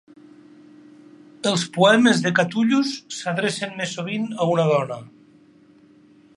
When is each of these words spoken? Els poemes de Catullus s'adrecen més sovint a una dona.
Els 1.49 1.65
poemes 1.75 2.23
de 2.25 2.31
Catullus 2.41 2.95
s'adrecen 3.19 3.79
més 3.83 3.95
sovint 3.99 4.27
a 4.47 4.51
una 4.55 4.69
dona. 4.75 5.01